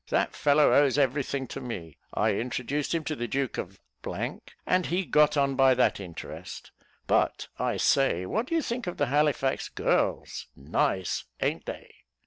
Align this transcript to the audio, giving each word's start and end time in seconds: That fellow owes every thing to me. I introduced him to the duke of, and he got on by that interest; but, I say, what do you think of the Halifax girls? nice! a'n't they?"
That 0.09 0.35
fellow 0.35 0.73
owes 0.73 0.97
every 0.97 1.21
thing 1.21 1.45
to 1.49 1.61
me. 1.61 1.95
I 2.11 2.31
introduced 2.33 2.95
him 2.95 3.03
to 3.03 3.15
the 3.15 3.27
duke 3.27 3.59
of, 3.59 3.79
and 4.65 4.87
he 4.87 5.05
got 5.05 5.37
on 5.37 5.53
by 5.55 5.75
that 5.75 5.99
interest; 5.99 6.71
but, 7.05 7.49
I 7.59 7.77
say, 7.77 8.25
what 8.25 8.47
do 8.47 8.55
you 8.55 8.63
think 8.63 8.87
of 8.87 8.97
the 8.97 9.05
Halifax 9.13 9.69
girls? 9.69 10.47
nice! 10.55 11.25
a'n't 11.39 11.67
they?" 11.67 11.93